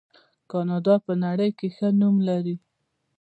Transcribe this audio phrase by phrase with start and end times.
[0.51, 2.55] کاناډا په نړۍ کې ښه نوم لري.